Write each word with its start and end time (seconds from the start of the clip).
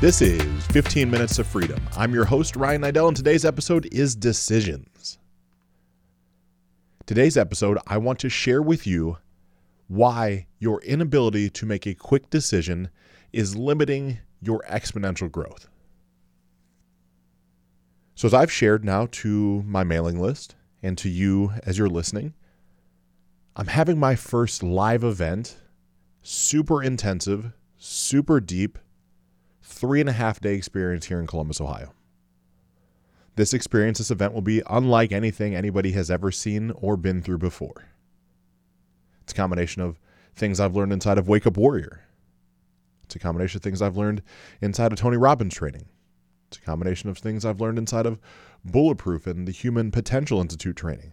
This 0.00 0.22
is 0.22 0.66
15 0.68 1.10
Minutes 1.10 1.38
of 1.38 1.46
Freedom. 1.46 1.78
I'm 1.94 2.14
your 2.14 2.24
host, 2.24 2.56
Ryan 2.56 2.80
Niddel, 2.80 3.08
and 3.08 3.14
today's 3.14 3.44
episode 3.44 3.86
is 3.92 4.16
Decisions. 4.16 5.18
Today's 7.04 7.36
episode, 7.36 7.76
I 7.86 7.98
want 7.98 8.18
to 8.20 8.30
share 8.30 8.62
with 8.62 8.86
you 8.86 9.18
why 9.88 10.46
your 10.58 10.80
inability 10.84 11.50
to 11.50 11.66
make 11.66 11.86
a 11.86 11.94
quick 11.94 12.30
decision 12.30 12.88
is 13.34 13.56
limiting 13.56 14.20
your 14.40 14.64
exponential 14.70 15.30
growth. 15.30 15.68
So, 18.14 18.24
as 18.24 18.32
I've 18.32 18.50
shared 18.50 18.82
now 18.82 19.06
to 19.10 19.62
my 19.66 19.84
mailing 19.84 20.18
list 20.18 20.54
and 20.82 20.96
to 20.96 21.10
you 21.10 21.52
as 21.64 21.76
you're 21.76 21.90
listening, 21.90 22.32
I'm 23.54 23.66
having 23.66 23.98
my 23.98 24.16
first 24.16 24.62
live 24.62 25.04
event, 25.04 25.58
super 26.22 26.82
intensive, 26.82 27.52
super 27.76 28.40
deep 28.40 28.78
three 29.70 30.00
and 30.00 30.08
a 30.08 30.12
half 30.12 30.40
day 30.40 30.54
experience 30.54 31.06
here 31.06 31.20
in 31.20 31.26
Columbus, 31.26 31.60
Ohio. 31.60 31.94
This 33.36 33.54
experience, 33.54 33.98
this 33.98 34.10
event 34.10 34.34
will 34.34 34.42
be 34.42 34.62
unlike 34.68 35.12
anything 35.12 35.54
anybody 35.54 35.92
has 35.92 36.10
ever 36.10 36.30
seen 36.30 36.72
or 36.72 36.96
been 36.96 37.22
through 37.22 37.38
before. 37.38 37.86
It's 39.22 39.32
a 39.32 39.36
combination 39.36 39.80
of 39.80 39.98
things 40.34 40.60
I've 40.60 40.74
learned 40.74 40.92
inside 40.92 41.18
of 41.18 41.28
Wake 41.28 41.46
Up 41.46 41.56
Warrior. 41.56 42.02
It's 43.04 43.14
a 43.14 43.20
combination 43.20 43.58
of 43.58 43.62
things 43.62 43.80
I've 43.80 43.96
learned 43.96 44.22
inside 44.60 44.92
of 44.92 44.98
Tony 44.98 45.16
Robbins 45.16 45.54
training. 45.54 45.86
It's 46.48 46.58
a 46.58 46.62
combination 46.62 47.08
of 47.08 47.18
things 47.18 47.44
I've 47.44 47.60
learned 47.60 47.78
inside 47.78 48.06
of 48.06 48.18
Bulletproof 48.64 49.26
and 49.26 49.46
the 49.46 49.52
Human 49.52 49.90
Potential 49.90 50.40
Institute 50.40 50.76
training. 50.76 51.12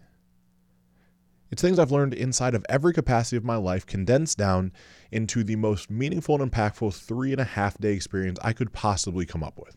It's 1.50 1.62
things 1.62 1.78
I've 1.78 1.90
learned 1.90 2.14
inside 2.14 2.54
of 2.54 2.66
every 2.68 2.92
capacity 2.92 3.36
of 3.36 3.44
my 3.44 3.56
life, 3.56 3.86
condensed 3.86 4.36
down 4.36 4.72
into 5.10 5.42
the 5.42 5.56
most 5.56 5.90
meaningful 5.90 6.40
and 6.40 6.50
impactful 6.50 6.94
three 6.94 7.32
and 7.32 7.40
a 7.40 7.44
half 7.44 7.78
day 7.78 7.94
experience 7.94 8.38
I 8.42 8.52
could 8.52 8.72
possibly 8.72 9.24
come 9.24 9.42
up 9.42 9.58
with. 9.58 9.76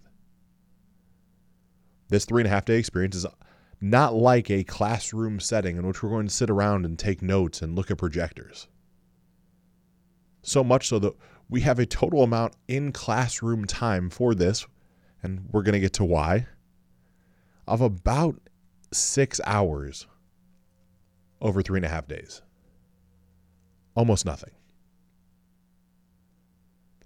This 2.09 2.25
three 2.25 2.41
and 2.41 2.47
a 2.47 2.51
half 2.51 2.65
day 2.65 2.77
experience 2.77 3.15
is 3.15 3.25
not 3.79 4.13
like 4.13 4.51
a 4.51 4.65
classroom 4.65 5.39
setting 5.39 5.77
in 5.77 5.87
which 5.87 6.03
we're 6.03 6.09
going 6.09 6.27
to 6.27 6.33
sit 6.33 6.49
around 6.49 6.85
and 6.85 6.99
take 6.99 7.21
notes 7.21 7.61
and 7.61 7.75
look 7.75 7.89
at 7.89 7.97
projectors. 7.97 8.67
So 10.43 10.63
much 10.63 10.87
so 10.87 10.99
that 10.99 11.13
we 11.49 11.61
have 11.61 11.79
a 11.79 11.85
total 11.85 12.23
amount 12.23 12.53
in 12.67 12.91
classroom 12.91 13.65
time 13.65 14.09
for 14.09 14.35
this, 14.35 14.65
and 15.23 15.47
we're 15.51 15.63
going 15.63 15.73
to 15.73 15.79
get 15.79 15.93
to 15.93 16.05
why, 16.05 16.47
of 17.65 17.79
about 17.79 18.35
six 18.91 19.39
hours 19.45 20.07
over 21.41 21.61
three 21.61 21.79
and 21.79 21.85
a 21.85 21.89
half 21.89 22.07
days. 22.07 22.41
Almost 23.95 24.25
nothing. 24.25 24.51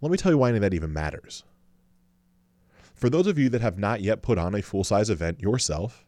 Let 0.01 0.11
me 0.11 0.17
tell 0.17 0.31
you 0.31 0.37
why 0.37 0.49
any 0.49 0.57
of 0.57 0.61
that 0.61 0.73
even 0.73 0.93
matters. 0.93 1.43
For 2.93 3.09
those 3.09 3.27
of 3.27 3.39
you 3.39 3.49
that 3.49 3.61
have 3.61 3.79
not 3.79 4.01
yet 4.01 4.21
put 4.21 4.37
on 4.37 4.53
a 4.53 4.61
full 4.61 4.83
size 4.83 5.09
event 5.09 5.41
yourself, 5.41 6.05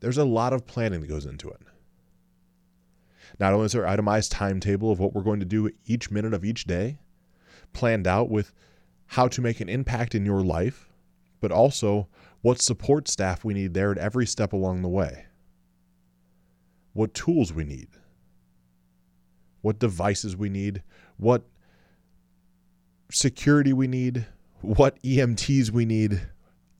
there's 0.00 0.18
a 0.18 0.24
lot 0.24 0.52
of 0.52 0.66
planning 0.66 1.00
that 1.00 1.06
goes 1.06 1.26
into 1.26 1.48
it. 1.48 1.60
Not 3.38 3.52
only 3.52 3.66
is 3.66 3.72
there 3.72 3.84
an 3.84 3.90
itemized 3.90 4.32
timetable 4.32 4.90
of 4.90 4.98
what 4.98 5.14
we're 5.14 5.22
going 5.22 5.40
to 5.40 5.46
do 5.46 5.70
each 5.86 6.10
minute 6.10 6.34
of 6.34 6.44
each 6.44 6.64
day, 6.64 6.98
planned 7.72 8.06
out 8.06 8.28
with 8.28 8.52
how 9.06 9.28
to 9.28 9.40
make 9.40 9.60
an 9.60 9.68
impact 9.68 10.14
in 10.14 10.26
your 10.26 10.42
life, 10.42 10.88
but 11.40 11.52
also 11.52 12.08
what 12.42 12.60
support 12.60 13.08
staff 13.08 13.44
we 13.44 13.54
need 13.54 13.74
there 13.74 13.92
at 13.92 13.98
every 13.98 14.26
step 14.26 14.52
along 14.52 14.82
the 14.82 14.88
way 14.88 15.26
what 16.92 17.14
tools 17.14 17.52
we 17.52 17.64
need, 17.64 17.88
what 19.60 19.78
devices 19.78 20.36
we 20.36 20.48
need, 20.48 20.82
what 21.16 21.44
security 23.10 23.72
we 23.72 23.86
need, 23.86 24.26
what 24.60 25.00
EMTs 25.02 25.70
we 25.70 25.84
need. 25.84 26.20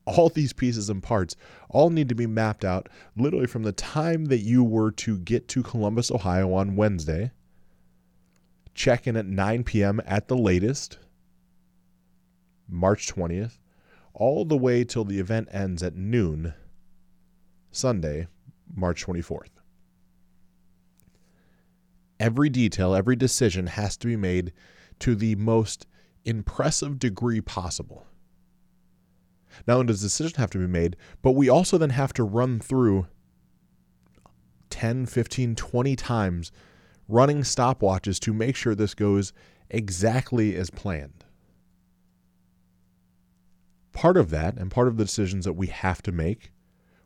All 0.07 0.29
these 0.29 0.53
pieces 0.53 0.91
and 0.91 1.03
parts 1.03 1.37
all 1.69 1.91
need 1.91 2.09
to 2.09 2.15
be 2.17 2.27
mapped 2.27 2.65
out 2.65 2.89
literally 3.17 3.47
from 3.47 3.63
the 3.63 3.73
time 3.73 4.25
that 4.25 4.39
you 4.39 4.65
were 4.65 4.91
to 4.93 5.19
get 5.19 5.47
to 5.49 5.63
Columbus, 5.63 6.11
Ohio 6.11 6.53
on 6.53 6.75
Wednesday, 6.75 7.31
check 8.75 9.07
in 9.07 9.17
at 9.17 9.27
9 9.27 9.63
p.m. 9.63 10.01
at 10.07 10.27
the 10.27 10.37
latest, 10.37 10.99
March 12.69 13.15
20th, 13.15 13.59
all 14.13 14.45
the 14.45 14.57
way 14.57 14.83
till 14.83 15.05
the 15.05 15.21
event 15.21 15.49
ends 15.53 15.83
at 15.83 15.95
noon, 15.95 16.55
Sunday, 17.71 18.27
March 18.75 19.07
24th 19.07 19.60
every 22.21 22.51
detail, 22.51 22.95
every 22.95 23.17
decision 23.17 23.67
has 23.67 23.97
to 23.97 24.07
be 24.07 24.17
made 24.17 24.53
to 25.01 25.17
the 25.17 25.35
most 25.37 25.87
impressive 26.25 26.99
degree 26.99 27.41
possible. 27.41 28.07
Not 29.67 29.75
only 29.75 29.87
does 29.87 30.03
the 30.03 30.07
decision 30.07 30.39
have 30.39 30.51
to 30.51 30.59
be 30.59 30.67
made, 30.67 30.97
but 31.23 31.33
we 31.33 31.49
also 31.49 31.79
then 31.79 31.91
have 31.91 32.13
to 32.13 32.23
run 32.23 32.61
through 32.61 33.09
10, 34.69 35.07
15, 35.07 35.57
20 35.57 35.97
times 35.97 36.53
running 37.09 37.41
stopwatches 37.41 38.21
to 38.21 38.33
make 38.33 38.55
sure 38.55 38.75
this 38.75 38.95
goes 38.95 39.33
exactly 39.69 40.55
as 40.55 40.71
planned. 40.71 41.25
Part 43.93 44.17
of 44.17 44.31
that, 44.31 44.57
and 44.57 44.71
part 44.71 44.87
of 44.87 44.97
the 44.97 45.05
decisions 45.05 45.45
that 45.45 45.55
we 45.55 45.67
have 45.67 46.01
to 46.03 46.13
make, 46.13 46.53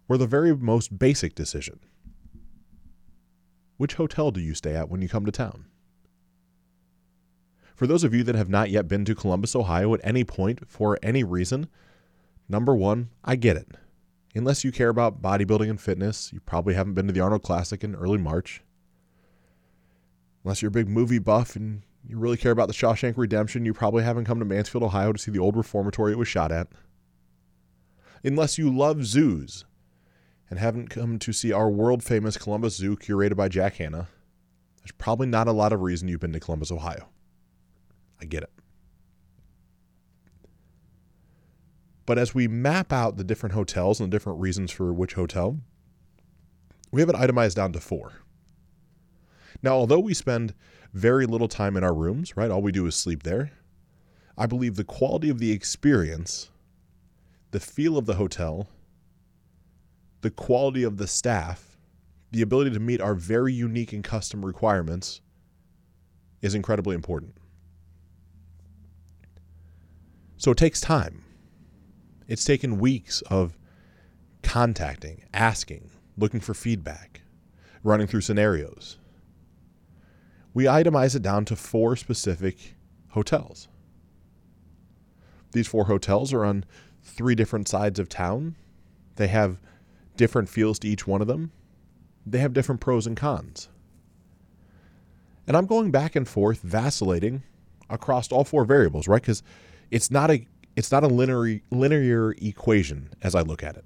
were 0.07 0.19
the 0.19 0.27
very 0.27 0.55
most 0.55 0.99
basic 0.99 1.35
decision 1.35 1.81
which 3.84 3.97
hotel 3.97 4.31
do 4.31 4.41
you 4.41 4.55
stay 4.55 4.75
at 4.75 4.89
when 4.89 5.03
you 5.03 5.11
come 5.11 5.27
to 5.27 5.31
town? 5.31 5.67
For 7.77 7.87
those 7.87 8.03
of 8.03 8.15
you 8.15 8.22
that 8.22 8.34
have 8.34 8.49
not 8.49 8.71
yet 8.71 8.89
been 8.89 9.05
to 9.05 9.15
Columbus, 9.15 9.55
Ohio 9.55 9.93
at 9.93 10.00
any 10.03 10.25
point 10.25 10.67
for 10.67 10.99
any 11.03 11.22
reason, 11.22 11.69
number 12.49 12.75
one, 12.75 13.11
I 13.23 13.37
get 13.37 13.59
it. 13.59 13.73
Unless 14.34 14.65
you 14.65 14.73
care 14.73 14.89
about 14.89 15.21
bodybuilding 15.21 15.69
and 15.69 15.78
fitness, 15.78 16.33
you 16.33 16.41
probably 16.41 16.73
haven't 16.73 16.94
been 16.94 17.06
to 17.09 17.12
the 17.12 17.21
Arnold 17.21 17.43
Classic 17.43 17.84
in 17.84 17.94
early 17.94 18.17
March. 18.17 18.62
Unless 20.44 20.62
you're 20.62 20.71
a 20.71 20.73
big 20.73 20.89
movie 20.89 21.19
buff 21.19 21.55
and 21.55 21.83
you 22.09 22.17
really 22.17 22.39
care 22.39 22.53
about 22.53 22.69
the 22.69 22.75
Shawshank 22.75 23.19
Redemption, 23.19 23.67
you 23.67 23.75
probably 23.75 24.03
haven't 24.03 24.25
come 24.25 24.39
to 24.39 24.47
Mansfield, 24.47 24.84
Ohio 24.84 25.12
to 25.12 25.19
see 25.19 25.31
the 25.31 25.41
old 25.41 25.59
reformatory 25.59 26.12
it 26.12 26.19
was 26.19 26.27
shot 26.27 26.50
at. 26.50 26.69
Unless 28.25 28.56
you 28.56 28.75
love 28.75 29.05
zoos 29.05 29.67
and 30.50 30.59
haven't 30.59 30.91
come 30.91 31.19
to 31.19 31.32
see 31.32 31.53
our 31.53 31.71
world 31.71 32.03
famous 32.03 32.37
Columbus 32.37 32.77
Zoo 32.77 32.97
curated 32.97 33.37
by 33.37 33.49
Jack 33.49 33.77
Hanna, 33.77 34.09
there's 34.78 34.93
probably 34.93 35.27
not 35.27 35.49
a 35.49 35.53
lot 35.53 35.72
of 35.72 35.81
reason 35.81 36.09
you've 36.09 36.21
been 36.21 36.32
to 36.32 36.41
Columbus, 36.41 36.71
Ohio. 36.71 37.09
I 38.21 38.27
get 38.27 38.43
it. 38.43 38.50
But 42.06 42.19
as 42.19 42.34
we 42.34 42.49
map 42.49 42.93
out 42.93 43.16
the 43.16 43.25
different 43.25 43.55
hotels 43.55 43.99
and 43.99 44.10
the 44.10 44.15
different 44.15 44.41
reasons 44.41 44.71
for 44.71 44.93
which 44.93 45.15
hotel, 45.15 45.59
we 46.91 47.00
have 47.00 47.09
it 47.09 47.16
itemized 47.16 47.56
down 47.56 47.72
to 47.72 47.81
four. 47.81 48.12
Now, 49.62 49.72
although 49.72 50.00
we 50.00 50.12
spend 50.12 50.55
very 50.93 51.26
little 51.26 51.49
time 51.49 51.76
in 51.76 51.84
our 51.84 51.94
rooms, 51.94 52.37
right? 52.37 52.50
All 52.50 52.61
we 52.62 52.72
do 52.72 52.87
is 52.87 52.94
sleep 52.94 53.22
there. 53.22 53.53
I 54.37 54.47
believe 54.47 54.76
the 54.76 54.84
quality 54.84 55.31
of 55.31 55.38
the 55.38 55.53
experience, 55.53 56.50
the 57.53 57.61
feel 57.61 57.97
of 57.97 58.05
the 58.05 58.16
hotel, 58.16 58.69
the 60.25 60.31
quality 60.31 60.85
of 60.85 60.97
the 60.97 61.07
staff, 61.07 61.77
the 62.31 62.41
ability 62.41 62.71
to 62.71 62.81
meet 62.81 62.99
our 62.99 63.15
very 63.15 63.53
unique 63.53 63.93
and 63.93 64.03
custom 64.03 64.43
requirements 64.43 65.21
is 66.41 66.55
incredibly 66.55 66.95
important. 66.95 67.37
So 70.38 70.50
it 70.50 70.56
takes 70.56 70.81
time. 70.81 71.25
It's 72.26 72.47
taken 72.47 72.79
weeks 72.79 73.21
of 73.29 73.59
contacting, 74.43 75.25
asking, 75.35 75.91
looking 76.17 76.41
for 76.41 76.55
feedback, 76.55 77.21
running 77.82 78.06
through 78.06 78.23
scenarios. 78.23 78.97
We 80.55 80.65
itemize 80.65 81.15
it 81.15 81.21
down 81.21 81.44
to 81.44 81.55
four 81.55 81.97
specific 81.97 82.76
hotels. 83.11 83.69
These 85.53 85.69
four 85.69 85.85
hotels 85.85 86.32
are 86.32 86.47
on 86.47 86.65
three 87.03 87.35
different 87.35 87.69
sides 87.69 87.99
of 87.99 88.09
town. 88.09 88.56
They 89.17 89.29
have 89.29 89.59
different 90.16 90.49
feels 90.49 90.78
to 90.81 90.88
each 90.88 91.06
one 91.06 91.20
of 91.20 91.26
them. 91.26 91.52
They 92.26 92.38
have 92.38 92.52
different 92.52 92.81
pros 92.81 93.06
and 93.06 93.16
cons. 93.16 93.69
And 95.46 95.56
I'm 95.56 95.66
going 95.66 95.90
back 95.90 96.16
and 96.16 96.26
forth, 96.26 96.62
vacillating 96.62 97.43
across 97.90 98.32
all 98.32 98.44
four 98.44 98.64
variables, 98.64 99.06
right? 99.06 99.20
Because 99.20 99.43
it's 99.90 100.11
not 100.11 100.31
a 100.31 100.46
it's 100.76 100.90
not 100.90 101.05
a 101.05 101.08
linear 101.08 101.61
linear 101.70 102.32
equation 102.38 103.11
as 103.22 103.34
I 103.34 103.43
look 103.43 103.62
at 103.62 103.76
it. 103.76 103.84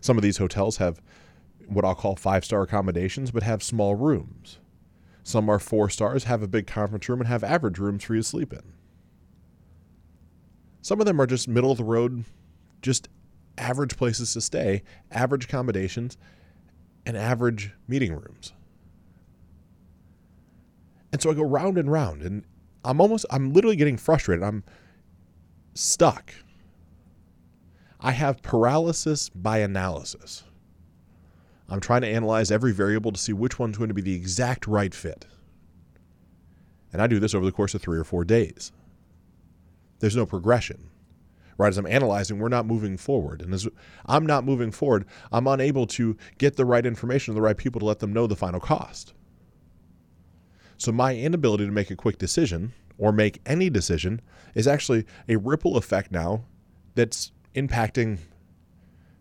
Some 0.00 0.18
of 0.18 0.22
these 0.22 0.36
hotels 0.36 0.76
have 0.76 1.00
what 1.66 1.84
I'll 1.84 1.94
call 1.94 2.16
five 2.16 2.44
star 2.44 2.62
accommodations, 2.62 3.30
but 3.30 3.42
have 3.42 3.62
small 3.62 3.94
rooms. 3.94 4.58
Some 5.22 5.48
are 5.48 5.58
four 5.58 5.88
stars, 5.88 6.24
have 6.24 6.42
a 6.42 6.46
big 6.46 6.66
conference 6.66 7.08
room, 7.08 7.20
and 7.20 7.28
have 7.28 7.42
average 7.42 7.78
rooms 7.78 8.04
for 8.04 8.14
you 8.14 8.20
to 8.20 8.28
sleep 8.28 8.52
in. 8.52 8.74
Some 10.82 11.00
of 11.00 11.06
them 11.06 11.18
are 11.18 11.26
just 11.26 11.48
middle 11.48 11.70
of 11.70 11.78
the 11.78 11.84
road, 11.84 12.24
just 12.82 13.08
average 13.58 13.96
places 13.96 14.32
to 14.34 14.40
stay, 14.40 14.82
average 15.10 15.44
accommodations, 15.44 16.16
and 17.06 17.16
average 17.16 17.72
meeting 17.86 18.12
rooms. 18.12 18.52
And 21.12 21.22
so 21.22 21.30
I 21.30 21.34
go 21.34 21.42
round 21.42 21.78
and 21.78 21.90
round, 21.90 22.22
and 22.22 22.44
I'm 22.84 23.00
almost, 23.00 23.26
I'm 23.30 23.52
literally 23.52 23.76
getting 23.76 23.96
frustrated. 23.96 24.42
I'm 24.42 24.64
stuck. 25.74 26.34
I 28.00 28.12
have 28.12 28.42
paralysis 28.42 29.28
by 29.28 29.58
analysis. 29.58 30.44
I'm 31.68 31.80
trying 31.80 32.02
to 32.02 32.08
analyze 32.08 32.50
every 32.50 32.72
variable 32.72 33.12
to 33.12 33.20
see 33.20 33.32
which 33.32 33.58
one's 33.58 33.78
going 33.78 33.88
to 33.88 33.94
be 33.94 34.02
the 34.02 34.14
exact 34.14 34.66
right 34.66 34.94
fit. 34.94 35.26
And 36.92 37.00
I 37.00 37.06
do 37.06 37.18
this 37.18 37.34
over 37.34 37.44
the 37.44 37.52
course 37.52 37.74
of 37.74 37.80
three 37.82 37.98
or 37.98 38.04
four 38.04 38.24
days. 38.24 38.72
There's 40.00 40.16
no 40.16 40.26
progression. 40.26 40.90
Right 41.56 41.68
as 41.68 41.78
I'm 41.78 41.86
analyzing, 41.86 42.38
we're 42.38 42.48
not 42.48 42.66
moving 42.66 42.96
forward. 42.96 43.42
And 43.42 43.54
as 43.54 43.68
I'm 44.06 44.26
not 44.26 44.44
moving 44.44 44.70
forward, 44.70 45.04
I'm 45.30 45.46
unable 45.46 45.86
to 45.88 46.16
get 46.38 46.56
the 46.56 46.64
right 46.64 46.84
information 46.84 47.32
to 47.32 47.36
the 47.36 47.42
right 47.42 47.56
people 47.56 47.78
to 47.80 47.86
let 47.86 48.00
them 48.00 48.12
know 48.12 48.26
the 48.26 48.36
final 48.36 48.60
cost. 48.60 49.14
So 50.76 50.90
my 50.92 51.16
inability 51.16 51.66
to 51.66 51.72
make 51.72 51.90
a 51.90 51.96
quick 51.96 52.18
decision 52.18 52.72
or 52.98 53.12
make 53.12 53.40
any 53.46 53.70
decision 53.70 54.20
is 54.54 54.66
actually 54.66 55.04
a 55.28 55.36
ripple 55.36 55.76
effect 55.76 56.10
now 56.10 56.44
that's 56.94 57.32
impacting 57.54 58.18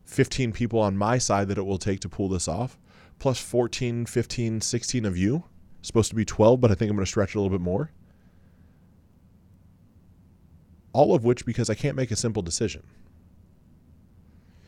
15 0.06 0.52
people 0.52 0.80
on 0.80 0.98
my 0.98 1.18
side 1.18 1.48
that 1.48 1.58
it 1.58 1.66
will 1.66 1.78
take 1.78 2.00
to 2.02 2.10
pull 2.10 2.30
this 2.30 2.48
off, 2.48 2.78
plus 3.20 3.40
14, 3.40 4.06
15, 4.06 4.62
16 4.62 5.06
of 5.06 5.18
you. 5.18 5.44
Supposed 5.82 6.10
to 6.10 6.16
be 6.16 6.24
12, 6.24 6.62
but 6.62 6.72
I 6.72 6.76
think 6.76 6.90
I'm 6.90 6.96
going 6.96 7.06
to 7.06 7.10
stretch 7.10 7.36
it 7.36 7.38
a 7.38 7.42
little 7.42 7.58
bit 7.58 7.64
more. 7.64 7.92
All 10.94 11.14
of 11.14 11.26
which 11.26 11.46
because 11.46 11.70
I 11.70 11.76
can't 11.76 11.98
make 11.98 12.12
a 12.12 12.16
simple 12.16 12.42
decision. 12.42 12.84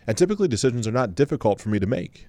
And 0.07 0.17
typically, 0.17 0.47
decisions 0.47 0.87
are 0.87 0.91
not 0.91 1.15
difficult 1.15 1.59
for 1.59 1.69
me 1.69 1.79
to 1.79 1.87
make. 1.87 2.27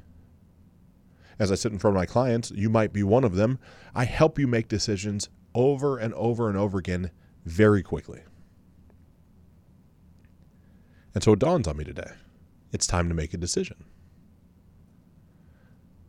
As 1.39 1.53
I 1.53 1.55
sit 1.55 1.73
in 1.73 1.79
front 1.79 1.97
of 1.97 2.01
my 2.01 2.07
clients, 2.07 2.51
you 2.51 2.71
might 2.71 2.93
be 2.93 3.03
one 3.03 3.25
of 3.25 3.35
them. 3.35 3.59
I 3.95 4.05
help 4.05 4.39
you 4.39 4.47
make 4.47 4.69
decisions 4.69 5.29
over 5.55 5.99
and 5.99 6.15
over 6.15 6.49
and 6.49 6.57
over 6.57 6.79
again 6.79 7.11
very 7.45 7.83
quickly. 7.83 8.21
And 11.15 11.23
so 11.23 11.33
it 11.33 11.39
dawns 11.39 11.67
on 11.67 11.77
me 11.77 11.85
today 11.85 12.11
it's 12.73 12.87
time 12.87 13.09
to 13.09 13.15
make 13.15 13.33
a 13.33 13.39
decision. 13.39 13.85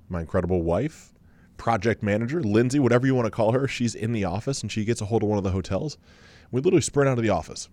My 0.10 0.22
incredible 0.22 0.64
wife, 0.64 1.14
project 1.56 2.04
manager, 2.04 2.42
Lindsay, 2.42 2.80
whatever 2.80 3.08
you 3.08 3.16
want 3.16 3.26
to 3.26 3.32
call 3.32 3.54
her, 3.54 3.68
she's 3.68 3.96
in 3.96 4.12
the 4.12 4.26
office 4.26 4.62
and 4.62 4.72
she 4.72 4.84
gets 4.84 5.00
a 5.00 5.06
hold 5.06 5.24
of 5.24 5.30
one 5.30 5.38
of 5.38 5.46
the 5.46 5.52
hotels. 5.52 5.98
We 6.52 6.62
literally 6.62 6.82
sprint 6.82 7.10
out 7.10 7.18
of 7.18 7.24
the 7.24 7.30
office, 7.30 7.70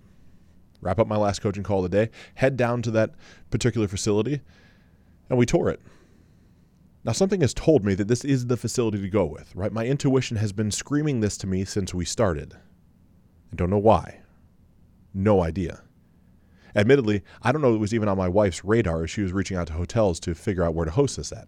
wrap 0.80 0.98
up 0.98 1.06
my 1.06 1.16
last 1.16 1.40
coaching 1.40 1.62
call 1.62 1.84
of 1.84 1.90
the 1.90 2.06
day, 2.06 2.10
head 2.34 2.56
down 2.56 2.82
to 2.82 2.90
that 2.92 3.12
particular 3.50 3.88
facility, 3.88 4.40
and 5.28 5.38
we 5.38 5.46
tour 5.46 5.68
it. 5.68 5.80
Now, 7.04 7.12
something 7.12 7.42
has 7.42 7.52
told 7.52 7.84
me 7.84 7.94
that 7.94 8.08
this 8.08 8.24
is 8.24 8.46
the 8.46 8.56
facility 8.56 9.00
to 9.00 9.08
go 9.08 9.26
with, 9.26 9.54
right? 9.54 9.72
My 9.72 9.84
intuition 9.84 10.38
has 10.38 10.52
been 10.52 10.70
screaming 10.70 11.20
this 11.20 11.36
to 11.38 11.46
me 11.46 11.64
since 11.64 11.92
we 11.92 12.06
started. 12.06 12.54
I 13.52 13.56
don't 13.56 13.70
know 13.70 13.78
why. 13.78 14.20
No 15.12 15.42
idea. 15.42 15.82
Admittedly, 16.74 17.22
I 17.42 17.52
don't 17.52 17.60
know 17.62 17.74
it 17.74 17.78
was 17.78 17.94
even 17.94 18.08
on 18.08 18.16
my 18.16 18.28
wife's 18.28 18.64
radar 18.64 19.04
as 19.04 19.10
she 19.10 19.20
was 19.20 19.32
reaching 19.32 19.56
out 19.56 19.68
to 19.68 19.74
hotels 19.74 20.18
to 20.20 20.34
figure 20.34 20.64
out 20.64 20.74
where 20.74 20.86
to 20.86 20.90
host 20.90 21.18
this 21.18 21.30
at. 21.30 21.46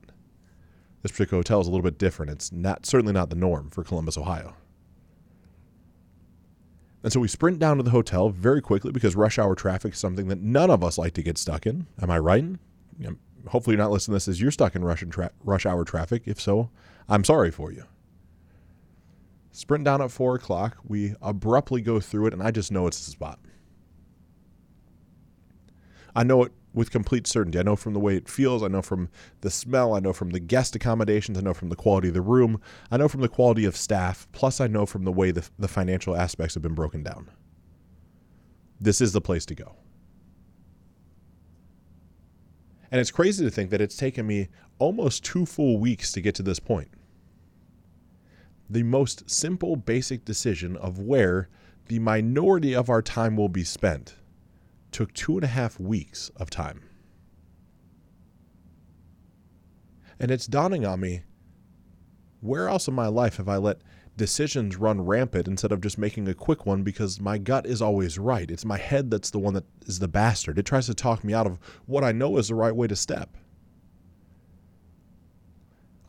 This 1.03 1.13
particular 1.13 1.41
hotel 1.41 1.61
is 1.61 1.67
a 1.67 1.71
little 1.71 1.83
bit 1.83 1.99
different. 1.99 2.31
It's 2.33 2.53
not 2.53 2.87
certainly 2.87 3.13
not 3.13 3.31
the 3.31 3.37
norm 3.37 3.71
for 3.71 3.83
Columbus, 3.83 4.19
Ohio. 4.19 4.55
And 7.03 7.13
so 7.13 7.21
we 7.21 7.29
sprint 7.29 7.59
down 7.59 7.77
to 7.77 7.83
the 7.83 7.91
hotel 7.91 8.31
very 8.31 8.61
quickly 8.61 8.91
because 8.91 9.15
rush 9.15 9.39
hour 9.39 9.55
traffic 9.55 9.93
is 9.93 9.99
something 9.99 10.29
that 10.29 10.41
none 10.41 10.71
of 10.71 10.83
us 10.83 10.99
like 10.99 11.15
to 11.15 11.23
get 11.23 11.39
stuck 11.39 11.67
in. 11.67 11.87
Am 12.01 12.11
I 12.11 12.19
right? 12.19 12.45
hopefully, 13.49 13.77
you're 13.77 13.85
not 13.85 13.93
listening 13.93 14.15
to 14.15 14.17
this 14.17 14.29
as 14.29 14.41
you're 14.41 14.51
stuck 14.51 14.75
in 14.75 14.85
rush, 14.85 15.05
tra- 15.09 15.31
rush 15.45 15.67
hour 15.67 15.85
traffic. 15.85 16.23
If 16.27 16.41
so, 16.41 16.71
I'm 17.09 17.25
sorry 17.25 17.51
for 17.51 17.73
you. 17.73 17.85
Sprint 19.53 19.85
down 19.85 20.03
at 20.03 20.11
four 20.11 20.35
o'clock. 20.35 20.77
We 20.85 21.15
abruptly 21.23 21.81
go 21.81 22.01
through 22.01 22.27
it, 22.27 22.33
and 22.33 22.43
I 22.43 22.51
just 22.51 22.73
know 22.73 22.87
it's 22.87 23.05
the 23.05 23.11
spot. 23.11 23.39
I 26.15 26.25
know 26.25 26.45
it 26.45 26.53
with 26.77 26.91
complete 26.91 27.27
certainty. 27.27 27.59
I 27.59 27.63
know 27.63 27.75
from 27.75 27.95
the 27.95 27.99
way 27.99 28.17
it 28.17 28.29
feels. 28.29 28.63
I 28.63 28.69
know 28.69 28.83
from 28.83 29.09
the 29.41 29.51
smell. 29.51 29.95
I 29.95 29.99
know 29.99 30.13
from 30.13 30.31
the 30.31 30.39
guest 30.39 30.77
accommodations. 30.77 31.39
I 31.39 31.41
know 31.41 31.55
from 31.55 31.71
the 31.71 31.75
quality 31.75 32.09
of 32.09 32.15
the 32.15 32.21
room. 32.21 32.61
I 32.91 32.99
know 32.99 33.09
from 33.09 33.23
the 33.23 33.31
quality 33.31 33.65
of 33.65 33.75
staff. 33.75 34.29
Plus, 34.33 34.61
I 34.61 34.67
know 34.67 34.85
from 34.85 35.05
the 35.05 35.11
way 35.11 35.31
the, 35.31 35.49
the 35.59 35.69
financial 35.69 36.15
aspects 36.15 36.53
have 36.53 36.63
been 36.63 36.75
broken 36.75 37.03
down. 37.03 37.31
This 38.79 39.01
is 39.01 39.15
the 39.15 39.23
place 39.23 39.47
to 39.47 39.55
go. 39.55 39.75
And 42.91 43.01
it's 43.01 43.11
crazy 43.11 43.43
to 43.43 43.51
think 43.51 43.71
that 43.71 43.81
it's 43.81 43.97
taken 43.97 44.27
me 44.27 44.49
almost 44.79 45.25
two 45.25 45.47
full 45.47 45.79
weeks 45.79 46.13
to 46.13 46.21
get 46.21 46.35
to 46.35 46.43
this 46.43 46.61
point. 46.61 46.91
The 48.69 48.83
most 48.83 49.31
simple, 49.31 49.77
basic 49.77 50.27
decision 50.27 50.77
of 50.77 50.99
where 50.99 51.49
the 51.87 52.01
minority 52.01 52.75
of 52.75 52.91
our 52.91 53.01
time 53.01 53.35
will 53.35 53.49
be 53.49 53.65
spent 53.65 54.17
took 54.97 55.13
two 55.13 55.35
and 55.35 55.45
a 55.45 55.49
half 55.49 55.79
weeks 55.79 56.31
of 56.37 56.49
time. 56.49 56.81
And 60.19 60.31
it's 60.31 60.47
dawning 60.47 60.87
on 60.87 61.01
me 61.01 61.21
where 62.41 62.67
else 62.67 62.89
in 62.89 62.95
my 62.95 63.09
life 63.09 63.37
have 63.37 63.47
I 63.47 63.59
let 63.59 63.83
decisions 64.17 64.79
run 64.79 65.03
rampant 65.03 65.49
instead 65.49 65.71
of 65.71 65.83
just 65.83 65.99
making 65.99 66.27
a 66.29 66.33
quick 66.33 66.65
one 66.65 66.83
because 66.83 67.21
my 67.21 67.37
gut 67.37 67.67
is 67.67 67.83
always 67.83 68.19
right? 68.19 68.51
It's 68.51 68.65
my 68.65 68.79
head 68.79 69.11
that's 69.11 69.29
the 69.29 69.39
one 69.39 69.53
that 69.53 69.67
is 69.85 69.99
the 69.99 70.09
bastard. 70.09 70.59
It 70.59 70.65
tries 70.65 70.87
to 70.87 70.95
talk 70.95 71.23
me 71.23 71.35
out 71.35 71.47
of 71.47 71.61
what 71.85 72.03
I 72.03 72.13
know 72.13 72.39
is 72.39 72.49
the 72.49 72.55
right 72.55 72.75
way 72.75 72.87
to 72.87 72.97
step. 72.97 73.37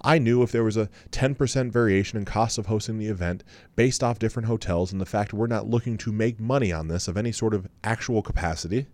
I 0.08 0.20
knew 0.20 0.42
if 0.42 0.54
there 0.54 0.64
was 0.64 0.78
a 0.78 0.90
10% 1.12 1.70
variation 1.70 2.18
in 2.18 2.24
cost 2.24 2.58
of 2.58 2.68
hosting 2.68 2.98
the 2.98 3.08
event 3.08 3.44
based 3.76 4.02
off 4.02 4.20
different 4.20 4.48
hotels 4.48 4.94
and 4.94 5.02
the 5.02 5.06
fact 5.06 5.34
we're 5.34 5.48
not 5.48 5.68
looking 5.68 5.98
to 5.98 6.14
make 6.14 6.40
money 6.40 6.72
on 6.72 6.88
this 6.88 7.10
of 7.10 7.18
any 7.18 7.34
sort 7.34 7.54
of 7.54 7.68
actual 7.84 8.22
capacity, 8.22 8.88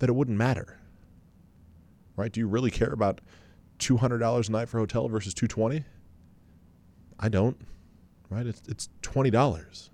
that 0.00 0.10
it 0.10 0.12
wouldn't 0.12 0.36
matter. 0.36 0.78
Right? 2.14 2.30
Do 2.30 2.40
you 2.40 2.46
really 2.46 2.70
care 2.70 2.92
about 2.92 3.22
$200 3.78 4.48
a 4.48 4.52
night 4.52 4.68
for 4.68 4.80
hotel 4.80 5.08
versus 5.08 5.32
220? 5.32 5.82
I 7.18 7.28
don't. 7.30 7.56
Right? 8.28 8.46
It's 8.46 8.60
it's 8.68 8.90
$20 9.00 9.88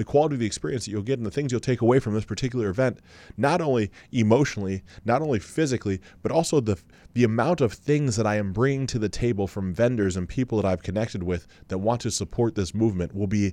the 0.00 0.04
quality 0.04 0.34
of 0.34 0.40
the 0.40 0.46
experience 0.46 0.86
that 0.86 0.92
you'll 0.92 1.02
get 1.02 1.18
and 1.18 1.26
the 1.26 1.30
things 1.30 1.52
you'll 1.52 1.60
take 1.60 1.82
away 1.82 1.98
from 1.98 2.14
this 2.14 2.24
particular 2.24 2.70
event, 2.70 3.00
not 3.36 3.60
only 3.60 3.90
emotionally, 4.12 4.82
not 5.04 5.20
only 5.20 5.38
physically, 5.38 6.00
but 6.22 6.32
also 6.32 6.58
the 6.58 6.80
the 7.12 7.22
amount 7.22 7.60
of 7.60 7.74
things 7.74 8.16
that 8.16 8.26
I 8.26 8.36
am 8.36 8.50
bringing 8.50 8.86
to 8.86 8.98
the 8.98 9.10
table 9.10 9.46
from 9.46 9.74
vendors 9.74 10.16
and 10.16 10.26
people 10.26 10.56
that 10.56 10.66
I've 10.66 10.82
connected 10.82 11.22
with 11.22 11.46
that 11.68 11.76
want 11.76 12.00
to 12.00 12.10
support 12.10 12.54
this 12.54 12.74
movement 12.74 13.14
will 13.14 13.26
be 13.26 13.52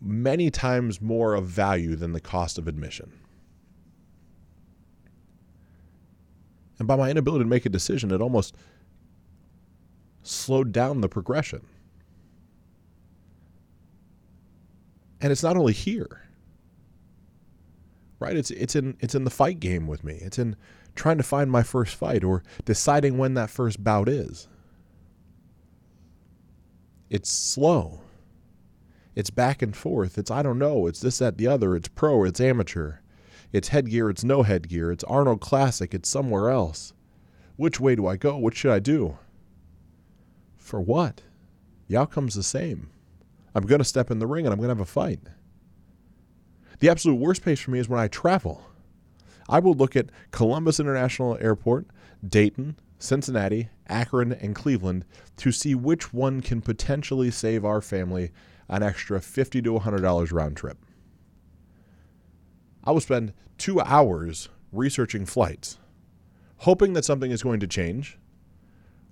many 0.00 0.50
times 0.50 1.00
more 1.00 1.34
of 1.34 1.46
value 1.46 1.94
than 1.94 2.12
the 2.12 2.20
cost 2.20 2.58
of 2.58 2.66
admission. 2.66 3.12
And 6.80 6.88
by 6.88 6.96
my 6.96 7.10
inability 7.10 7.44
to 7.44 7.48
make 7.48 7.64
a 7.64 7.68
decision, 7.68 8.10
it 8.10 8.20
almost 8.20 8.56
slowed 10.24 10.72
down 10.72 11.00
the 11.00 11.08
progression. 11.08 11.64
And 15.20 15.32
it's 15.32 15.42
not 15.42 15.56
only 15.56 15.72
here. 15.72 16.28
Right? 18.18 18.36
It's 18.36 18.50
it's 18.50 18.76
in 18.76 18.96
it's 19.00 19.14
in 19.14 19.24
the 19.24 19.30
fight 19.30 19.60
game 19.60 19.86
with 19.86 20.04
me. 20.04 20.14
It's 20.20 20.38
in 20.38 20.56
trying 20.94 21.16
to 21.16 21.22
find 21.22 21.50
my 21.50 21.62
first 21.62 21.94
fight 21.94 22.22
or 22.24 22.42
deciding 22.64 23.18
when 23.18 23.34
that 23.34 23.50
first 23.50 23.82
bout 23.82 24.08
is. 24.08 24.48
It's 27.08 27.30
slow. 27.30 28.00
It's 29.16 29.30
back 29.30 29.62
and 29.62 29.74
forth. 29.74 30.16
It's 30.16 30.30
I 30.30 30.42
don't 30.42 30.58
know. 30.58 30.86
It's 30.86 31.00
this, 31.00 31.18
that, 31.18 31.36
the 31.38 31.48
other. 31.48 31.74
It's 31.74 31.88
pro. 31.88 32.24
It's 32.24 32.40
amateur. 32.40 32.98
It's 33.52 33.68
headgear. 33.68 34.08
It's 34.08 34.22
no 34.22 34.42
headgear. 34.42 34.92
It's 34.92 35.04
Arnold 35.04 35.40
Classic. 35.40 35.92
It's 35.92 36.08
somewhere 36.08 36.50
else. 36.50 36.92
Which 37.56 37.80
way 37.80 37.96
do 37.96 38.06
I 38.06 38.16
go? 38.16 38.36
What 38.36 38.54
should 38.54 38.70
I 38.70 38.78
do? 38.78 39.18
For 40.56 40.80
what? 40.80 41.22
The 41.88 41.96
outcome's 41.96 42.36
the 42.36 42.42
same. 42.42 42.90
I'm 43.54 43.66
going 43.66 43.80
to 43.80 43.84
step 43.84 44.10
in 44.10 44.18
the 44.18 44.26
ring 44.26 44.46
and 44.46 44.52
I'm 44.52 44.58
going 44.58 44.68
to 44.68 44.76
have 44.76 44.80
a 44.80 44.84
fight. 44.84 45.20
The 46.78 46.88
absolute 46.88 47.16
worst 47.16 47.42
pace 47.42 47.60
for 47.60 47.70
me 47.70 47.78
is 47.78 47.88
when 47.88 48.00
I 48.00 48.08
travel. 48.08 48.64
I 49.48 49.58
will 49.58 49.74
look 49.74 49.96
at 49.96 50.10
Columbus 50.30 50.80
International 50.80 51.36
Airport, 51.40 51.86
Dayton, 52.26 52.76
Cincinnati, 52.98 53.68
Akron, 53.88 54.32
and 54.32 54.54
Cleveland 54.54 55.04
to 55.38 55.50
see 55.50 55.74
which 55.74 56.12
one 56.12 56.40
can 56.40 56.60
potentially 56.60 57.30
save 57.30 57.64
our 57.64 57.80
family 57.80 58.30
an 58.68 58.82
extra 58.82 59.20
50 59.20 59.62
to 59.62 59.72
$100 59.72 60.32
round 60.32 60.56
trip. 60.56 60.78
I 62.84 62.92
will 62.92 63.00
spend 63.00 63.32
two 63.58 63.80
hours 63.80 64.48
researching 64.72 65.26
flights, 65.26 65.78
hoping 66.58 66.92
that 66.92 67.04
something 67.04 67.30
is 67.30 67.42
going 67.42 67.60
to 67.60 67.66
change, 67.66 68.18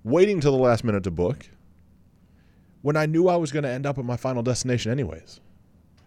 waiting 0.03 0.39
till 0.39 0.53
the 0.53 0.57
last 0.57 0.83
minute 0.83 1.03
to 1.03 1.11
book, 1.11 1.49
when 2.81 2.95
I 2.95 3.05
knew 3.05 3.27
I 3.27 3.35
was 3.35 3.51
going 3.51 3.63
to 3.63 3.69
end 3.69 3.85
up 3.85 3.97
at 3.97 4.05
my 4.05 4.17
final 4.17 4.43
destination 4.43 4.91
anyways. 4.91 5.39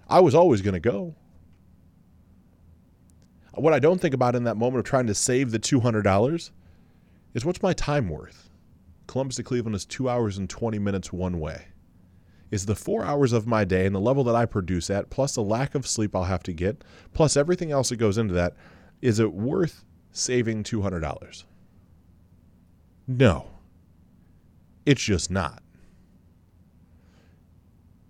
I 0.08 0.20
was 0.20 0.34
always 0.34 0.62
going 0.62 0.74
to 0.74 0.80
go. 0.80 1.14
What 3.54 3.74
I 3.74 3.78
don't 3.78 4.00
think 4.00 4.14
about 4.14 4.34
in 4.34 4.44
that 4.44 4.56
moment 4.56 4.78
of 4.78 4.84
trying 4.84 5.06
to 5.08 5.14
save 5.14 5.50
the 5.50 5.58
$200 5.58 6.50
is 7.34 7.44
what's 7.44 7.62
my 7.62 7.72
time 7.74 8.08
worth? 8.08 8.48
Columbus 9.06 9.36
to 9.36 9.42
Cleveland 9.42 9.74
is 9.74 9.84
two 9.84 10.08
hours 10.08 10.38
and 10.38 10.48
20 10.48 10.78
minutes 10.78 11.12
one 11.12 11.38
way. 11.38 11.66
is 12.52 12.66
the 12.66 12.74
four 12.76 13.02
hours 13.02 13.32
of 13.32 13.46
my 13.46 13.64
day 13.64 13.86
and 13.86 13.94
the 13.94 14.00
level 14.00 14.22
that 14.22 14.34
I 14.34 14.44
produce 14.44 14.90
at, 14.90 15.08
plus 15.10 15.34
the 15.34 15.42
lack 15.42 15.74
of 15.74 15.86
sleep 15.86 16.14
I'll 16.14 16.24
have 16.24 16.42
to 16.44 16.52
get, 16.52 16.84
plus 17.14 17.36
everything 17.36 17.72
else 17.72 17.88
that 17.88 17.96
goes 17.96 18.18
into 18.18 18.34
that, 18.34 18.54
is 19.00 19.18
it 19.18 19.32
worth 19.32 19.84
saving 20.12 20.62
$200? 20.62 21.44
No, 23.08 23.46
it's 24.84 25.02
just 25.02 25.30
not. 25.30 25.62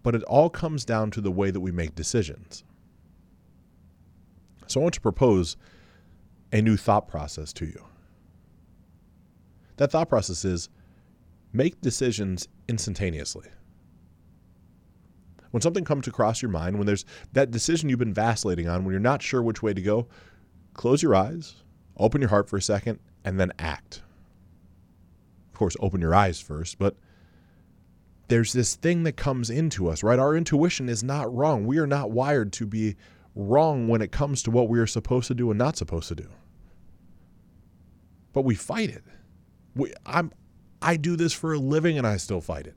But 0.02 0.14
it 0.14 0.22
all 0.24 0.50
comes 0.50 0.84
down 0.84 1.10
to 1.12 1.20
the 1.20 1.30
way 1.30 1.50
that 1.50 1.60
we 1.60 1.70
make 1.70 1.94
decisions. 1.94 2.64
So 4.66 4.80
I 4.80 4.82
want 4.82 4.94
to 4.94 5.00
propose 5.00 5.56
a 6.52 6.60
new 6.60 6.76
thought 6.76 7.08
process 7.08 7.52
to 7.54 7.66
you. 7.66 7.84
That 9.76 9.90
thought 9.90 10.08
process 10.08 10.44
is 10.44 10.68
make 11.52 11.80
decisions 11.80 12.48
instantaneously 12.68 13.48
when 15.52 15.60
something 15.60 15.84
comes 15.84 16.08
across 16.08 16.42
your 16.42 16.50
mind, 16.50 16.76
when 16.78 16.86
there's 16.86 17.04
that 17.34 17.50
decision 17.50 17.88
you've 17.88 17.98
been 17.98 18.12
vacillating 18.12 18.68
on, 18.68 18.84
when 18.84 18.92
you're 18.92 19.00
not 19.00 19.22
sure 19.22 19.42
which 19.42 19.62
way 19.62 19.72
to 19.72 19.80
go, 19.80 20.08
close 20.74 21.02
your 21.02 21.14
eyes, 21.14 21.56
open 21.98 22.20
your 22.20 22.30
heart 22.30 22.48
for 22.48 22.56
a 22.56 22.62
second, 22.62 22.98
and 23.24 23.38
then 23.38 23.52
act. 23.58 24.02
Of 25.52 25.58
course, 25.58 25.76
open 25.78 26.00
your 26.00 26.14
eyes 26.14 26.40
first, 26.40 26.78
but 26.78 26.96
there's 28.32 28.54
this 28.54 28.76
thing 28.76 29.02
that 29.02 29.14
comes 29.14 29.50
into 29.50 29.90
us, 29.90 30.02
right? 30.02 30.18
Our 30.18 30.34
intuition 30.34 30.88
is 30.88 31.04
not 31.04 31.30
wrong. 31.34 31.66
We 31.66 31.76
are 31.76 31.86
not 31.86 32.12
wired 32.12 32.50
to 32.54 32.66
be 32.66 32.96
wrong 33.34 33.88
when 33.88 34.00
it 34.00 34.10
comes 34.10 34.42
to 34.44 34.50
what 34.50 34.70
we 34.70 34.78
are 34.78 34.86
supposed 34.86 35.28
to 35.28 35.34
do 35.34 35.50
and 35.50 35.58
not 35.58 35.76
supposed 35.76 36.08
to 36.08 36.14
do. 36.14 36.28
But 38.32 38.46
we 38.46 38.54
fight 38.54 38.88
it. 38.88 39.04
We, 39.76 39.92
I'm, 40.06 40.32
I 40.80 40.96
do 40.96 41.14
this 41.14 41.34
for 41.34 41.52
a 41.52 41.58
living 41.58 41.98
and 41.98 42.06
I 42.06 42.16
still 42.16 42.40
fight 42.40 42.66
it. 42.66 42.74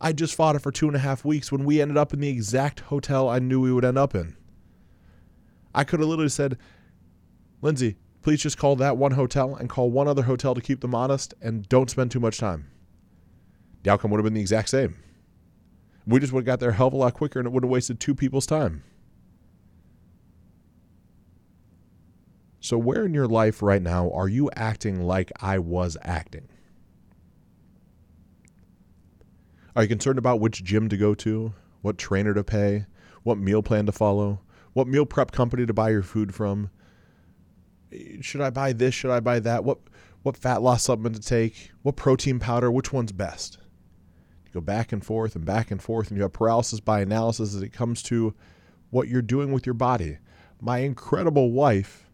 I 0.00 0.12
just 0.12 0.36
fought 0.36 0.54
it 0.54 0.60
for 0.60 0.70
two 0.70 0.86
and 0.86 0.94
a 0.94 1.00
half 1.00 1.24
weeks 1.24 1.50
when 1.50 1.64
we 1.64 1.82
ended 1.82 1.96
up 1.96 2.14
in 2.14 2.20
the 2.20 2.28
exact 2.28 2.78
hotel 2.78 3.28
I 3.28 3.40
knew 3.40 3.60
we 3.60 3.72
would 3.72 3.84
end 3.84 3.98
up 3.98 4.14
in. 4.14 4.36
I 5.74 5.82
could 5.82 5.98
have 5.98 6.08
literally 6.08 6.28
said, 6.28 6.58
Lindsay, 7.60 7.96
please 8.22 8.40
just 8.40 8.56
call 8.56 8.76
that 8.76 8.96
one 8.96 9.12
hotel 9.12 9.56
and 9.56 9.68
call 9.68 9.90
one 9.90 10.06
other 10.06 10.22
hotel 10.22 10.54
to 10.54 10.60
keep 10.60 10.80
them 10.80 10.94
honest 10.94 11.34
and 11.42 11.68
don't 11.68 11.90
spend 11.90 12.12
too 12.12 12.20
much 12.20 12.38
time. 12.38 12.68
The 13.82 13.90
outcome 13.90 14.10
would 14.10 14.18
have 14.18 14.24
been 14.24 14.34
the 14.34 14.40
exact 14.40 14.68
same. 14.68 14.96
We 16.06 16.20
just 16.20 16.32
would 16.32 16.40
have 16.40 16.46
got 16.46 16.60
there 16.60 16.70
a 16.70 16.74
hell 16.74 16.88
of 16.88 16.94
a 16.94 16.96
lot 16.96 17.14
quicker 17.14 17.38
and 17.38 17.46
it 17.46 17.52
would 17.52 17.64
have 17.64 17.70
wasted 17.70 18.00
two 18.00 18.14
people's 18.14 18.46
time. 18.46 18.82
So, 22.60 22.78
where 22.78 23.04
in 23.04 23.12
your 23.12 23.26
life 23.26 23.60
right 23.60 23.82
now 23.82 24.10
are 24.12 24.28
you 24.28 24.48
acting 24.54 25.02
like 25.02 25.32
I 25.40 25.58
was 25.58 25.96
acting? 26.02 26.48
Are 29.74 29.82
you 29.82 29.88
concerned 29.88 30.18
about 30.18 30.38
which 30.38 30.62
gym 30.62 30.88
to 30.88 30.96
go 30.96 31.14
to, 31.16 31.54
what 31.80 31.98
trainer 31.98 32.34
to 32.34 32.44
pay, 32.44 32.86
what 33.24 33.38
meal 33.38 33.62
plan 33.62 33.86
to 33.86 33.92
follow, 33.92 34.40
what 34.74 34.86
meal 34.86 35.06
prep 35.06 35.32
company 35.32 35.66
to 35.66 35.72
buy 35.72 35.90
your 35.90 36.02
food 36.02 36.34
from? 36.34 36.70
Should 38.20 38.40
I 38.40 38.50
buy 38.50 38.72
this? 38.72 38.94
Should 38.94 39.10
I 39.10 39.20
buy 39.20 39.40
that? 39.40 39.64
What 39.64 39.78
what 40.22 40.36
fat 40.36 40.62
loss 40.62 40.84
supplement 40.84 41.16
to 41.16 41.22
take? 41.22 41.72
What 41.82 41.96
protein 41.96 42.38
powder? 42.38 42.70
Which 42.70 42.92
one's 42.92 43.12
best? 43.12 43.58
Go 44.52 44.60
back 44.60 44.92
and 44.92 45.04
forth 45.04 45.34
and 45.34 45.44
back 45.44 45.70
and 45.70 45.82
forth, 45.82 46.08
and 46.08 46.16
you 46.16 46.22
have 46.22 46.32
paralysis 46.32 46.80
by 46.80 47.00
analysis 47.00 47.54
as 47.54 47.62
it 47.62 47.72
comes 47.72 48.02
to 48.04 48.34
what 48.90 49.08
you're 49.08 49.22
doing 49.22 49.52
with 49.52 49.66
your 49.66 49.74
body. 49.74 50.18
My 50.60 50.78
incredible 50.78 51.50
wife 51.52 52.08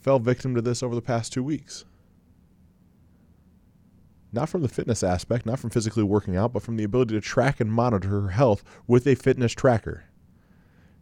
fell 0.00 0.18
victim 0.18 0.54
to 0.54 0.62
this 0.62 0.82
over 0.82 0.94
the 0.94 1.02
past 1.02 1.32
two 1.32 1.42
weeks 1.42 1.84
not 4.32 4.48
from 4.48 4.62
the 4.62 4.68
fitness 4.68 5.02
aspect, 5.02 5.44
not 5.46 5.58
from 5.58 5.70
physically 5.70 6.02
working 6.02 6.36
out, 6.36 6.52
but 6.52 6.62
from 6.62 6.76
the 6.76 6.84
ability 6.84 7.14
to 7.14 7.20
track 7.20 7.60
and 7.60 7.72
monitor 7.72 8.08
her 8.08 8.28
health 8.28 8.62
with 8.86 9.06
a 9.06 9.14
fitness 9.14 9.52
tracker. 9.52 10.04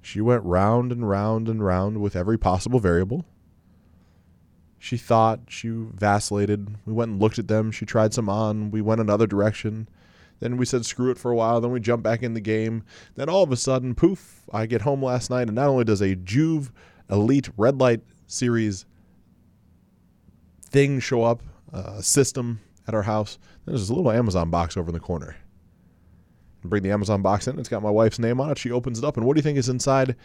She 0.01 0.21
went 0.21 0.45
round 0.45 0.93
and 0.93 1.09
round 1.09 1.49
and 1.49 1.65
round 1.65 2.01
with 2.01 2.17
every 2.17 2.39
possible 2.39 2.79
variable. 2.79 3.27
She 4.79 4.97
thought, 4.97 5.41
she 5.49 5.69
vacillated. 5.69 6.77
We 6.87 6.93
went 6.93 7.13
and 7.13 7.21
looked 7.21 7.39
at 7.39 7.49
them. 7.49 7.73
She 7.73 7.85
tried 7.85 8.15
some 8.15 8.29
on. 8.29 8.71
We 8.71 8.81
went 8.81 9.01
another 9.01 9.27
direction. 9.27 9.89
Then 10.41 10.57
we 10.57 10.67
said 10.67 10.87
screw 10.87 11.11
it 11.11 11.19
for 11.19 11.33
a 11.33 11.35
while. 11.35 11.61
Then 11.61 11.73
we 11.73 11.81
jumped 11.81 12.05
back 12.05 12.23
in 12.23 12.35
the 12.35 12.41
game. 12.41 12.85
Then 13.17 13.29
all 13.29 13.43
of 13.43 13.51
a 13.51 13.57
sudden, 13.57 13.95
poof, 13.95 14.45
I 14.53 14.67
get 14.67 14.83
home 14.83 15.05
last 15.05 15.31
night, 15.31 15.49
and 15.49 15.55
not 15.55 15.67
only 15.67 15.85
does 15.85 16.01
a 16.01 16.15
Joovv 16.15 16.71
Elite 17.11 17.49
Red 17.57 17.81
Light 17.81 18.03
Series 18.27 18.87
thing 20.63 21.01
show 21.01 21.25
up, 21.25 21.43
uh, 21.73 22.01
system 22.01 22.61
at 22.87 22.95
our 22.95 23.03
house. 23.03 23.39
There's 23.65 23.81
this 23.81 23.91
little 23.91 24.13
Amazon 24.13 24.51
box 24.51 24.77
over 24.77 24.91
in 24.91 24.95
the 24.95 25.01
corner. 25.01 25.37
I 26.65 26.69
bring 26.69 26.83
the 26.83 26.91
Amazon 26.91 27.23
box 27.23 27.47
in. 27.47 27.59
It's 27.59 27.69
got 27.69 27.83
my 27.83 27.91
wife's 27.91 28.19
name 28.19 28.41
on 28.41 28.51
it. 28.51 28.59
She 28.59 28.71
opens 28.71 28.99
it 28.99 29.05
up, 29.05 29.17
and 29.17 29.27
what 29.27 29.35
do 29.35 29.39
you 29.39 29.43
think 29.43 29.59
is 29.59 29.69
inside? 29.69 30.17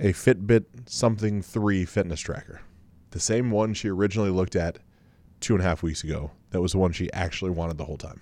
A 0.00 0.12
Fitbit 0.12 0.64
something 0.86 1.40
three 1.42 1.84
fitness 1.84 2.20
tracker, 2.20 2.60
the 3.14 3.20
same 3.20 3.52
one 3.52 3.72
she 3.74 3.88
originally 3.88 4.30
looked 4.30 4.56
at 4.56 4.80
two 5.38 5.54
and 5.54 5.62
a 5.62 5.66
half 5.66 5.84
weeks 5.84 6.02
ago. 6.02 6.32
That 6.50 6.60
was 6.60 6.72
the 6.72 6.78
one 6.78 6.90
she 6.90 7.12
actually 7.12 7.52
wanted 7.52 7.78
the 7.78 7.84
whole 7.84 7.96
time. 7.96 8.20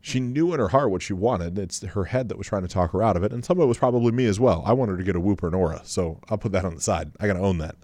She 0.00 0.18
knew 0.18 0.52
in 0.52 0.58
her 0.58 0.68
heart 0.68 0.90
what 0.90 1.00
she 1.00 1.12
wanted. 1.12 1.56
It's 1.56 1.80
her 1.80 2.06
head 2.06 2.28
that 2.28 2.38
was 2.38 2.48
trying 2.48 2.62
to 2.62 2.68
talk 2.68 2.90
her 2.90 3.04
out 3.04 3.16
of 3.16 3.22
it, 3.22 3.32
and 3.32 3.44
some 3.44 3.58
of 3.58 3.62
it 3.62 3.68
was 3.68 3.78
probably 3.78 4.10
me 4.10 4.26
as 4.26 4.40
well. 4.40 4.64
I 4.66 4.72
wanted 4.72 4.92
her 4.92 4.98
to 4.98 5.04
get 5.04 5.14
a 5.14 5.20
Whoop 5.20 5.44
or 5.44 5.46
an 5.46 5.54
Oura, 5.54 5.86
so 5.86 6.18
I'll 6.28 6.38
put 6.38 6.50
that 6.50 6.64
on 6.64 6.74
the 6.74 6.80
side. 6.80 7.12
I 7.20 7.28
got 7.28 7.34
to 7.34 7.40
own 7.40 7.58
that. 7.58 7.76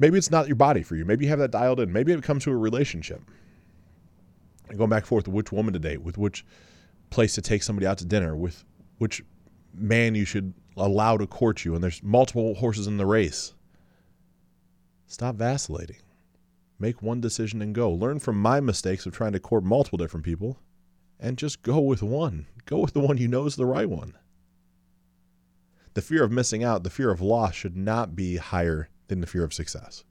Maybe 0.00 0.18
it's 0.18 0.30
not 0.32 0.48
your 0.48 0.56
body 0.56 0.82
for 0.82 0.96
you. 0.96 1.04
Maybe 1.04 1.26
you 1.26 1.30
have 1.30 1.38
that 1.38 1.52
dialed 1.52 1.78
in. 1.78 1.92
Maybe 1.92 2.12
it 2.12 2.24
comes 2.24 2.42
to 2.42 2.50
a 2.50 2.56
relationship. 2.56 3.22
And 4.68 4.78
going 4.78 4.90
back 4.90 5.02
and 5.02 5.08
forth 5.08 5.28
with 5.28 5.34
which 5.34 5.52
woman 5.52 5.74
to 5.74 5.78
date, 5.78 6.02
with 6.02 6.18
which 6.18 6.44
place 7.10 7.36
to 7.36 7.42
take 7.42 7.62
somebody 7.62 7.86
out 7.86 7.98
to 7.98 8.04
dinner, 8.04 8.34
with 8.34 8.64
which 8.98 9.22
man 9.74 10.16
you 10.16 10.24
should 10.24 10.54
allow 10.76 11.16
to 11.16 11.26
court 11.26 11.64
you, 11.64 11.74
and 11.74 11.82
there's 11.82 12.02
multiple 12.02 12.54
horses 12.54 12.86
in 12.86 12.96
the 12.96 13.06
race. 13.06 13.54
Stop 15.06 15.36
vacillating. 15.36 15.96
Make 16.78 17.02
one 17.02 17.20
decision 17.20 17.62
and 17.62 17.74
go. 17.74 17.92
Learn 17.92 18.18
from 18.18 18.40
my 18.40 18.60
mistakes 18.60 19.06
of 19.06 19.12
trying 19.12 19.32
to 19.32 19.40
court 19.40 19.62
multiple 19.62 19.98
different 19.98 20.24
people 20.24 20.58
and 21.20 21.38
just 21.38 21.62
go 21.62 21.78
with 21.78 22.02
one. 22.02 22.46
Go 22.66 22.78
with 22.78 22.92
the 22.92 23.00
one 23.00 23.18
you 23.18 23.28
know 23.28 23.46
is 23.46 23.56
the 23.56 23.66
right 23.66 23.88
one. 23.88 24.14
The 25.94 26.02
fear 26.02 26.24
of 26.24 26.32
missing 26.32 26.64
out, 26.64 26.82
the 26.82 26.90
fear 26.90 27.10
of 27.10 27.20
loss 27.20 27.54
should 27.54 27.76
not 27.76 28.16
be 28.16 28.36
higher 28.36 28.88
than 29.08 29.20
the 29.20 29.26
fear 29.26 29.44
of 29.44 29.52
success. 29.52 30.04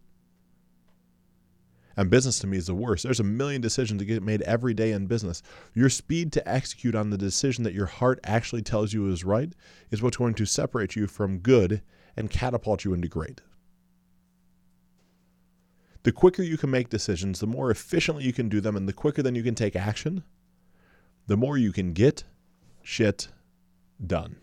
And 1.98 2.10
business 2.10 2.40
to 2.40 2.48
me 2.48 2.58
is 2.58 2.68
the 2.68 2.76
worst. 2.76 3.04
There's 3.04 3.20
a 3.20 3.24
million 3.24 3.62
decisions 3.62 4.00
to 4.00 4.06
get 4.06 4.24
made 4.24 4.42
every 4.44 4.74
day 4.74 4.92
in 4.92 5.08
business. 5.08 5.44
Your 5.74 5.90
speed 5.90 6.32
to 6.34 6.48
execute 6.48 6.96
on 6.96 7.10
the 7.10 7.18
decision 7.18 7.64
that 7.64 7.74
your 7.74 7.86
heart 7.86 8.20
actually 8.24 8.62
tells 8.62 8.94
you 8.94 9.10
is 9.10 9.24
right 9.24 9.54
is 9.90 10.02
what's 10.02 10.18
going 10.18 10.36
to 10.36 10.46
separate 10.46 10.96
you 10.96 11.08
from 11.08 11.40
good 11.40 11.82
and 12.16 12.30
catapult 12.30 12.86
you 12.86 12.94
into 12.94 13.08
great. 13.08 13.42
The 16.04 16.12
quicker 16.12 16.42
you 16.42 16.58
can 16.58 16.72
make 16.72 16.90
decisions, 16.90 17.40
the 17.40 17.48
more 17.48 17.70
efficiently 17.70 18.24
you 18.24 18.34
can 18.34 18.50
do 18.50 18.60
them, 18.60 18.76
and 18.76 18.88
the 18.88 18.94
quicker 18.94 19.22
then 19.22 19.36
you 19.36 19.44
can 19.44 19.54
take 19.54 19.76
action, 19.76 20.24
the 21.28 21.38
more 21.38 21.58
you 21.58 21.72
can 21.72 21.94
get 21.94 22.24
shit 22.82 23.28
done. 24.06 24.38